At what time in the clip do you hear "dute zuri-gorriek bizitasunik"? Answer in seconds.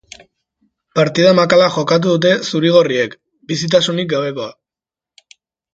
2.15-4.13